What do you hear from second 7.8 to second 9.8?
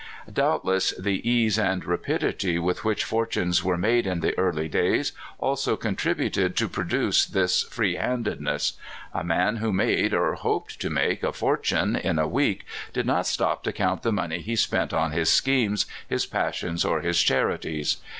handedness. A man wdio